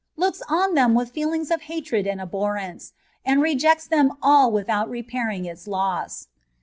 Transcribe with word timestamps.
looks 0.17 0.41
on 0.49 0.73
them 0.73 0.95
wìth 0.95 1.13
feelìngs 1.13 1.51
of 1.53 1.61
hatred 1.69 2.07
axid 2.07 2.19
abbor 2.19 2.55
* 2.55 2.55
rence, 2.59 2.93
and 3.23 3.39
rejects 3.39 3.85
them 3.87 4.13
ali 4.23 4.51
without 4.51 4.89
repairing 4.89 5.45
ita 5.47 5.69
loss. 5.69 6.27